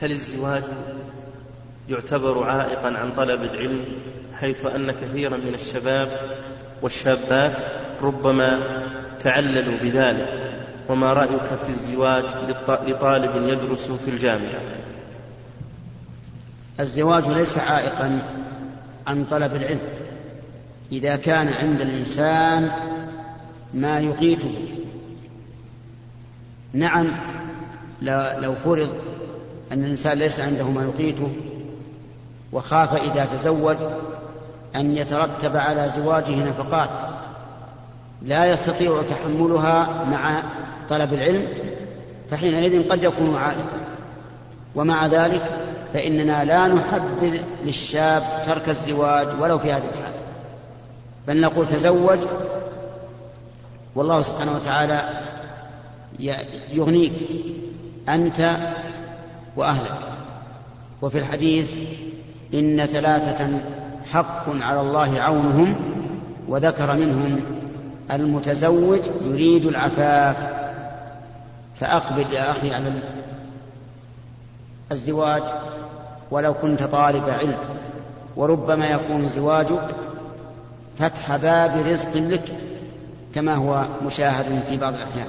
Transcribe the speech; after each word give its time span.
هل 0.00 0.10
الزواج 0.10 0.62
يعتبر 1.88 2.44
عائقا 2.44 2.88
عن 2.88 3.12
طلب 3.12 3.42
العلم 3.42 3.84
حيث 4.34 4.66
أن 4.66 4.90
كثيرا 4.90 5.36
من 5.36 5.54
الشباب 5.54 6.08
والشابات 6.82 7.58
ربما 8.02 8.82
تعللوا 9.20 9.78
بذلك؟ 9.78 10.56
وما 10.88 11.12
رأيك 11.12 11.44
في 11.44 11.68
الزواج 11.68 12.24
لطالب 12.86 13.48
يدرس 13.48 13.90
في 13.90 14.10
الجامعة؟ 14.10 14.60
الزواج 16.80 17.28
ليس 17.28 17.58
عائقا 17.58 18.22
عن 19.06 19.24
طلب 19.24 19.54
العلم. 19.54 19.88
إذا 20.92 21.16
كان 21.16 21.48
عند 21.48 21.80
الإنسان 21.80 22.70
ما 23.74 23.98
يقيته 23.98 24.68
نعم 26.72 27.06
لو 28.42 28.54
فرض 28.54 28.90
أن 29.72 29.84
الإنسان 29.84 30.18
ليس 30.18 30.40
عنده 30.40 30.64
ما 30.70 30.82
يقيته 30.82 31.32
وخاف 32.52 32.94
إذا 32.94 33.24
تزوج 33.24 33.76
أن 34.76 34.96
يترتب 34.96 35.56
على 35.56 35.88
زواجه 35.88 36.48
نفقات 36.48 36.90
لا 38.22 38.46
يستطيع 38.46 39.02
تحملها 39.02 40.04
مع 40.04 40.42
طلب 40.88 41.14
العلم 41.14 41.48
فحينئذ 42.30 42.88
قد 42.88 43.04
يكون 43.04 43.36
عائقا 43.36 43.80
ومع 44.74 45.06
ذلك 45.06 45.42
فإننا 45.94 46.44
لا 46.44 46.68
نحبذ 46.68 47.40
للشاب 47.64 48.42
ترك 48.46 48.68
الزواج 48.68 49.28
ولو 49.40 49.58
في 49.58 49.72
هذه 49.72 49.82
الحال 49.98 50.12
بل 51.28 51.40
نقول 51.40 51.66
تزوج 51.66 52.18
والله 53.94 54.22
سبحانه 54.22 54.52
وتعالى 54.52 55.02
يغنيك 56.72 57.12
أنت 58.08 58.56
وأهلك 59.56 59.98
وفي 61.02 61.18
الحديث 61.18 61.76
إن 62.54 62.86
ثلاثة 62.86 63.60
حق 64.12 64.44
على 64.48 64.80
الله 64.80 65.20
عونهم 65.20 65.74
وذكر 66.48 66.96
منهم 66.96 67.40
المتزوج 68.10 69.00
يريد 69.24 69.64
العفاف. 69.66 70.66
فأقبل 71.80 72.32
يا 72.32 72.50
أخي 72.50 72.74
على 72.74 72.92
الزواج 74.92 75.42
ولو 76.30 76.54
كنت 76.54 76.82
طالب 76.82 77.28
علم 77.28 77.58
وربما 78.36 78.86
يكون 78.86 79.28
زواجك 79.28 79.88
فتح 80.98 81.36
باب 81.36 81.86
رزق 81.86 82.16
لك 82.16 82.58
كما 83.34 83.54
هو 83.54 83.84
مشاهد 84.06 84.62
في 84.68 84.76
بعض 84.76 84.94
الأحيان. 84.94 85.28